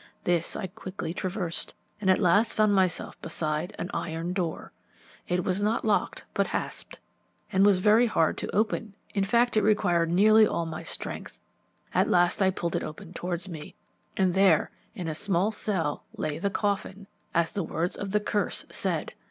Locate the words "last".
2.17-2.55, 12.09-12.41